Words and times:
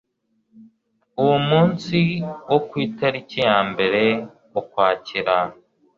uwo 1.21 1.37
munsi 1.49 1.97
wo 2.49 2.59
ku 2.67 2.73
itariki 2.87 3.39
ya 3.47 3.57
mbere 3.69 4.03
Ukwakira 4.59 5.35